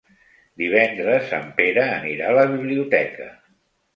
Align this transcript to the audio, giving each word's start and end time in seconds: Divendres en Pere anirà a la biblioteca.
Divendres 0.61 1.35
en 1.41 1.51
Pere 1.59 1.85
anirà 1.97 2.31
a 2.31 2.35
la 2.39 2.45
biblioteca. 2.53 3.29